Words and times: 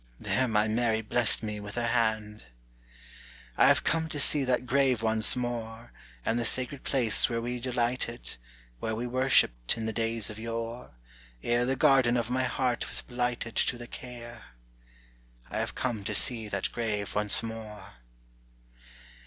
There 0.19 0.47
my 0.47 0.67
Mary 0.67 1.03
blessed 1.03 1.43
me 1.43 1.59
with 1.59 1.75
her 1.75 1.85
hand. 1.85 2.45
"I 3.55 3.67
have 3.67 3.83
come 3.83 4.09
to 4.09 4.19
see 4.19 4.43
that 4.43 4.65
grave 4.65 5.03
once 5.03 5.35
more, 5.35 5.93
And 6.25 6.39
the 6.39 6.43
sacred 6.43 6.83
place 6.83 7.29
where 7.29 7.39
we 7.39 7.59
delighted, 7.59 8.37
Where 8.79 8.95
we 8.95 9.05
worshipped, 9.05 9.77
in 9.77 9.85
the 9.85 9.93
days 9.93 10.31
of 10.31 10.39
yore, 10.39 10.95
Ere 11.43 11.67
the 11.67 11.75
garden 11.75 12.17
of 12.17 12.31
my 12.31 12.45
heart 12.45 12.89
was 12.89 13.03
blighted 13.03 13.55
To 13.57 13.77
the 13.77 13.85
care! 13.85 14.45
I 15.51 15.59
have 15.59 15.75
come 15.75 16.03
to 16.05 16.15
see 16.15 16.47
that 16.47 16.71
grave 16.71 17.13
once 17.13 17.43
more. 17.43 17.97